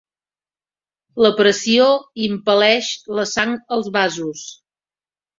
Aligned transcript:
La 1.25 1.29
pressió 1.41 1.89
impel·leix 2.27 2.89
la 3.19 3.25
sang 3.33 3.53
als 3.77 3.91
vasos. 3.99 4.47